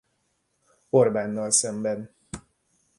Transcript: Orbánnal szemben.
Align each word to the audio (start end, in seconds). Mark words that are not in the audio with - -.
Orbánnal 0.89 1.51
szemben. 1.51 2.15